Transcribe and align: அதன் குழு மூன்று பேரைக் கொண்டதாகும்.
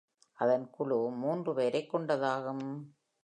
அதன் 0.33 0.69
குழு 0.69 1.09
மூன்று 1.09 1.53
பேரைக் 1.53 1.95
கொண்டதாகும். 1.95 2.83